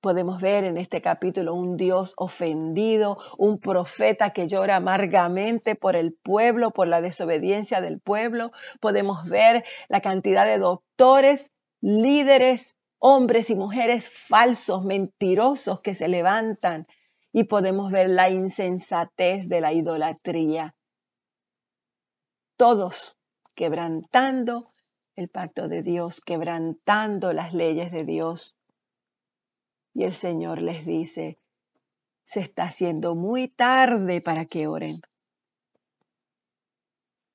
podemos 0.00 0.40
ver 0.40 0.64
en 0.64 0.78
este 0.78 1.02
capítulo 1.02 1.54
un 1.54 1.76
Dios 1.76 2.14
ofendido, 2.16 3.18
un 3.36 3.58
profeta 3.58 4.30
que 4.30 4.48
llora 4.48 4.76
amargamente 4.76 5.74
por 5.74 5.96
el 5.96 6.14
pueblo, 6.14 6.70
por 6.70 6.88
la 6.88 7.00
desobediencia 7.00 7.80
del 7.80 8.00
pueblo. 8.00 8.52
Podemos 8.80 9.28
ver 9.28 9.64
la 9.88 10.00
cantidad 10.00 10.46
de 10.46 10.58
doctores, 10.58 11.50
líderes, 11.80 12.76
hombres 12.98 13.50
y 13.50 13.56
mujeres 13.56 14.08
falsos, 14.08 14.84
mentirosos 14.84 15.80
que 15.80 15.94
se 15.94 16.08
levantan. 16.08 16.86
Y 17.32 17.44
podemos 17.44 17.92
ver 17.92 18.08
la 18.08 18.30
insensatez 18.30 19.48
de 19.48 19.60
la 19.60 19.72
idolatría. 19.72 20.74
Todos 22.58 23.16
quebrantando 23.54 24.72
el 25.14 25.28
pacto 25.28 25.68
de 25.68 25.82
Dios, 25.82 26.20
quebrantando 26.20 27.32
las 27.32 27.54
leyes 27.54 27.92
de 27.92 28.04
Dios 28.04 28.58
y 29.94 30.02
el 30.02 30.12
Señor 30.12 30.60
les 30.60 30.84
dice, 30.84 31.38
se 32.24 32.40
está 32.40 32.64
haciendo 32.64 33.14
muy 33.14 33.46
tarde 33.46 34.20
para 34.20 34.44
que 34.46 34.66
oren. 34.66 35.00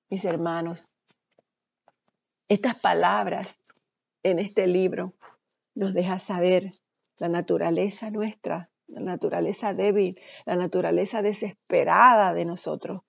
Mis 0.09 0.25
hermanos, 0.25 0.89
estas 2.49 2.77
palabras 2.77 3.57
en 4.23 4.39
este 4.39 4.67
libro 4.67 5.13
nos 5.73 5.93
deja 5.93 6.19
saber 6.19 6.71
la 7.15 7.29
naturaleza 7.29 8.11
nuestra, 8.11 8.69
la 8.87 8.99
naturaleza 8.99 9.73
débil, 9.73 10.19
la 10.45 10.57
naturaleza 10.57 11.21
desesperada 11.21 12.33
de 12.33 12.43
nosotros, 12.43 13.03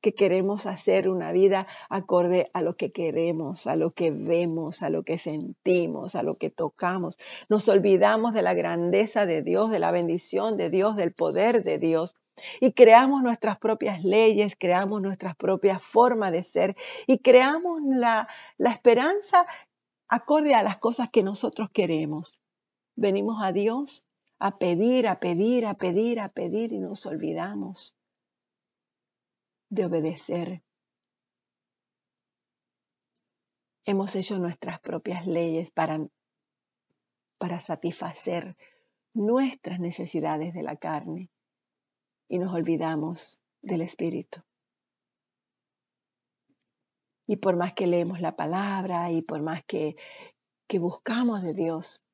que 0.00 0.14
queremos 0.14 0.66
hacer 0.66 1.08
una 1.08 1.32
vida 1.32 1.66
acorde 1.88 2.50
a 2.54 2.62
lo 2.62 2.76
que 2.76 2.92
queremos, 2.92 3.66
a 3.66 3.76
lo 3.76 3.92
que 3.92 4.10
vemos, 4.10 4.82
a 4.82 4.90
lo 4.90 5.02
que 5.02 5.18
sentimos, 5.18 6.14
a 6.14 6.22
lo 6.22 6.36
que 6.36 6.50
tocamos. 6.50 7.18
Nos 7.48 7.68
olvidamos 7.68 8.34
de 8.34 8.42
la 8.42 8.54
grandeza 8.54 9.26
de 9.26 9.42
Dios, 9.42 9.70
de 9.70 9.78
la 9.78 9.90
bendición 9.90 10.56
de 10.56 10.70
Dios, 10.70 10.96
del 10.96 11.12
poder 11.12 11.62
de 11.62 11.78
Dios. 11.78 12.16
Y 12.60 12.72
creamos 12.72 13.22
nuestras 13.22 13.58
propias 13.58 14.02
leyes, 14.02 14.56
creamos 14.58 15.02
nuestras 15.02 15.36
propias 15.36 15.82
formas 15.82 16.32
de 16.32 16.44
ser 16.44 16.76
y 17.06 17.18
creamos 17.18 17.82
la, 17.82 18.28
la 18.56 18.70
esperanza 18.70 19.46
acorde 20.08 20.54
a 20.54 20.62
las 20.62 20.78
cosas 20.78 21.10
que 21.10 21.22
nosotros 21.22 21.68
queremos. 21.70 22.40
Venimos 22.96 23.38
a 23.42 23.52
Dios 23.52 24.06
a 24.38 24.58
pedir, 24.58 25.06
a 25.06 25.20
pedir, 25.20 25.66
a 25.66 25.74
pedir, 25.74 26.18
a 26.18 26.30
pedir 26.30 26.72
y 26.72 26.78
nos 26.78 27.04
olvidamos 27.04 27.94
de 29.70 29.86
obedecer. 29.86 30.62
Hemos 33.84 34.14
hecho 34.16 34.38
nuestras 34.38 34.80
propias 34.80 35.26
leyes 35.26 35.70
para, 35.70 36.06
para 37.38 37.60
satisfacer 37.60 38.56
nuestras 39.14 39.80
necesidades 39.80 40.52
de 40.54 40.62
la 40.62 40.76
carne 40.76 41.30
y 42.28 42.38
nos 42.38 42.52
olvidamos 42.52 43.40
del 43.62 43.82
Espíritu. 43.82 44.42
Y 47.26 47.36
por 47.36 47.56
más 47.56 47.72
que 47.72 47.86
leemos 47.86 48.20
la 48.20 48.34
palabra 48.34 49.12
y 49.12 49.22
por 49.22 49.40
más 49.40 49.64
que, 49.64 49.96
que 50.66 50.80
buscamos 50.80 51.42
de 51.42 51.54
Dios, 51.54 52.04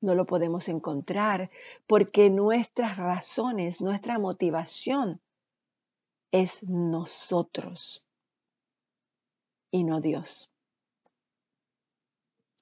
no 0.00 0.14
lo 0.14 0.26
podemos 0.26 0.68
encontrar 0.68 1.50
porque 1.88 2.30
nuestras 2.30 2.96
razones, 2.96 3.80
nuestra 3.80 4.20
motivación 4.20 5.20
es 6.30 6.62
nosotros 6.62 8.04
y 9.70 9.84
no 9.84 10.00
Dios. 10.00 10.50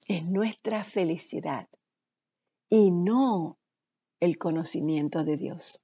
Es 0.07 0.27
nuestra 0.29 0.83
felicidad 0.83 1.67
y 2.69 2.91
no 2.91 3.57
el 4.19 4.37
conocimiento 4.37 5.23
de 5.23 5.37
Dios. 5.37 5.83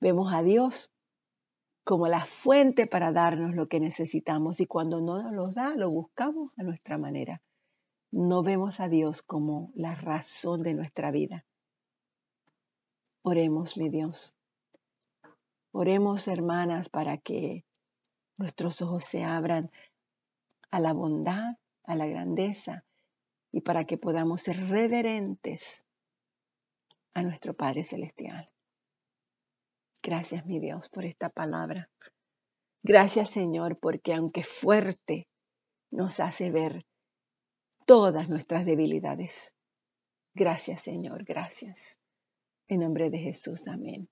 Vemos 0.00 0.32
a 0.32 0.42
Dios 0.42 0.92
como 1.84 2.08
la 2.08 2.24
fuente 2.24 2.86
para 2.86 3.12
darnos 3.12 3.54
lo 3.54 3.66
que 3.66 3.80
necesitamos 3.80 4.60
y 4.60 4.66
cuando 4.66 5.00
no 5.00 5.22
nos 5.22 5.32
lo 5.32 5.50
da, 5.50 5.74
lo 5.76 5.90
buscamos 5.90 6.52
a 6.56 6.62
nuestra 6.62 6.96
manera. 6.96 7.42
No 8.10 8.42
vemos 8.42 8.80
a 8.80 8.88
Dios 8.88 9.22
como 9.22 9.70
la 9.74 9.94
razón 9.94 10.62
de 10.62 10.74
nuestra 10.74 11.10
vida. 11.10 11.44
Oremos, 13.22 13.76
mi 13.76 13.88
Dios. 13.90 14.34
Oremos, 15.76 16.28
hermanas, 16.28 16.88
para 16.88 17.18
que 17.18 17.64
nuestros 18.38 18.80
ojos 18.80 19.04
se 19.04 19.24
abran 19.24 19.72
a 20.70 20.78
la 20.78 20.92
bondad, 20.92 21.56
a 21.82 21.96
la 21.96 22.06
grandeza 22.06 22.84
y 23.50 23.62
para 23.62 23.84
que 23.84 23.98
podamos 23.98 24.42
ser 24.42 24.56
reverentes 24.68 25.84
a 27.12 27.24
nuestro 27.24 27.54
Padre 27.54 27.82
Celestial. 27.82 28.48
Gracias, 30.00 30.46
mi 30.46 30.60
Dios, 30.60 30.88
por 30.88 31.04
esta 31.04 31.28
palabra. 31.28 31.90
Gracias, 32.84 33.30
Señor, 33.30 33.76
porque 33.80 34.14
aunque 34.14 34.44
fuerte, 34.44 35.26
nos 35.90 36.20
hace 36.20 36.52
ver 36.52 36.86
todas 37.84 38.28
nuestras 38.28 38.64
debilidades. 38.64 39.56
Gracias, 40.34 40.82
Señor, 40.82 41.24
gracias. 41.24 41.98
En 42.68 42.78
nombre 42.78 43.10
de 43.10 43.18
Jesús, 43.18 43.66
amén. 43.66 44.08